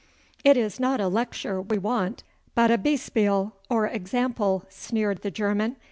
'It 0.43 0.57
is 0.57 0.79
not 0.79 0.99
a 0.99 1.07
lecture 1.07 1.61
we 1.61 1.77
want, 1.77 2.23
but 2.55 2.71
a 2.71 2.77
beispiel 2.79 3.51
or 3.69 3.85
example,' 3.85 4.65
sneered 4.67 5.21
the 5.21 5.29
German. 5.29 5.75